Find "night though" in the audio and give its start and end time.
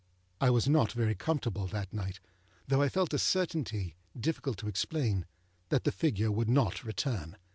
1.93-2.81